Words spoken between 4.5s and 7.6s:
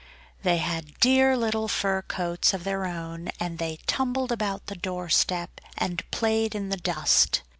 the doorstep and played in the dust.